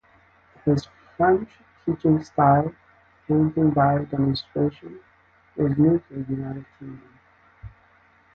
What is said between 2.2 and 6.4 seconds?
style, painting by demonstration, was new to the